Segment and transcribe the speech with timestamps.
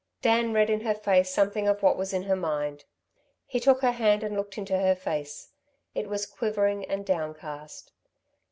[0.23, 2.85] Dan read in her face something of what was in her mind.
[3.45, 5.49] He took her hand and looked into her face.
[5.93, 7.91] It was quivering and downcast.